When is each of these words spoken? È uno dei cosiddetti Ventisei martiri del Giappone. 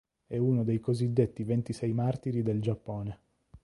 È 0.25 0.35
uno 0.35 0.63
dei 0.63 0.79
cosiddetti 0.79 1.43
Ventisei 1.43 1.93
martiri 1.93 2.41
del 2.41 2.59
Giappone. 2.59 3.19